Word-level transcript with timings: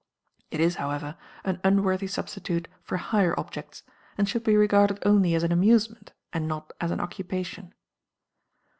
It 0.49 0.59
is, 0.59 0.77
however, 0.77 1.15
an 1.43 1.61
unworthy 1.63 2.07
substitute 2.07 2.67
for 2.81 2.97
higher 2.97 3.39
objects, 3.39 3.83
and 4.17 4.27
should 4.27 4.43
be 4.43 4.57
regarded 4.57 4.97
only 5.05 5.35
as 5.35 5.43
an 5.43 5.51
amusement 5.51 6.11
and 6.33 6.47
not 6.47 6.73
as 6.81 6.89
an 6.89 6.99
occupation. 6.99 7.75